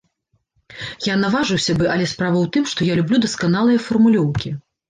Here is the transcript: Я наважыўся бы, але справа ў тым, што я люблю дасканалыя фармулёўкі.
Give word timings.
Я 1.13 1.17
наважыўся 1.25 1.75
бы, 1.81 1.85
але 1.97 2.09
справа 2.13 2.37
ў 2.39 2.53
тым, 2.57 2.63
што 2.75 2.81
я 2.91 2.97
люблю 3.01 3.23
дасканалыя 3.29 3.87
фармулёўкі. 3.91 4.49